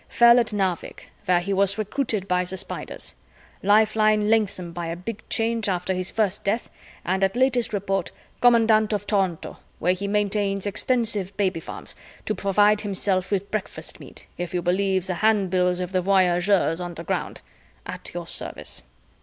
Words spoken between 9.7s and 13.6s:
where he maintains extensive baby farms to provide him with